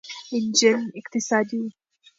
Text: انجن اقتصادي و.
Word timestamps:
انجن 0.35 0.79
اقتصادي 0.99 1.59
و. 1.65 1.67